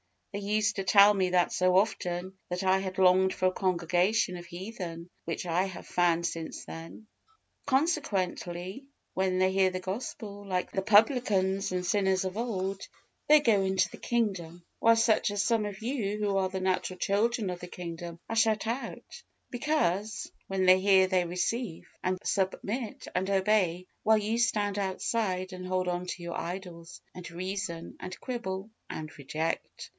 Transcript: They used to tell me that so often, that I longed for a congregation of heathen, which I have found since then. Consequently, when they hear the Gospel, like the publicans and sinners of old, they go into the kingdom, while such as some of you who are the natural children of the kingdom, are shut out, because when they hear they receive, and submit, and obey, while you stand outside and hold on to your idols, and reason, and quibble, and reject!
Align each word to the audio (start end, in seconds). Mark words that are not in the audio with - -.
They 0.33 0.39
used 0.39 0.77
to 0.77 0.83
tell 0.85 1.13
me 1.13 1.31
that 1.31 1.51
so 1.51 1.75
often, 1.75 2.33
that 2.49 2.63
I 2.63 2.89
longed 2.97 3.33
for 3.33 3.47
a 3.47 3.51
congregation 3.51 4.37
of 4.37 4.45
heathen, 4.45 5.09
which 5.25 5.45
I 5.45 5.65
have 5.65 5.85
found 5.85 6.25
since 6.25 6.63
then. 6.63 7.05
Consequently, 7.67 8.85
when 9.13 9.37
they 9.37 9.51
hear 9.51 9.69
the 9.69 9.81
Gospel, 9.81 10.47
like 10.47 10.71
the 10.71 10.81
publicans 10.81 11.71
and 11.73 11.85
sinners 11.85 12.23
of 12.23 12.35
old, 12.37 12.81
they 13.27 13.41
go 13.41 13.61
into 13.61 13.89
the 13.89 13.97
kingdom, 13.97 14.65
while 14.79 14.95
such 14.95 15.29
as 15.31 15.43
some 15.43 15.65
of 15.65 15.81
you 15.81 16.17
who 16.17 16.37
are 16.37 16.49
the 16.49 16.61
natural 16.61 16.97
children 16.97 17.49
of 17.49 17.59
the 17.59 17.67
kingdom, 17.67 18.17
are 18.29 18.35
shut 18.35 18.65
out, 18.65 19.21
because 19.51 20.31
when 20.47 20.65
they 20.65 20.79
hear 20.79 21.07
they 21.07 21.25
receive, 21.25 21.83
and 22.03 22.17
submit, 22.23 23.05
and 23.13 23.29
obey, 23.29 23.85
while 24.03 24.17
you 24.17 24.39
stand 24.39 24.79
outside 24.79 25.51
and 25.51 25.67
hold 25.67 25.87
on 25.89 26.07
to 26.07 26.23
your 26.23 26.39
idols, 26.39 27.01
and 27.13 27.29
reason, 27.29 27.97
and 27.99 28.19
quibble, 28.21 28.71
and 28.89 29.15
reject! 29.19 29.89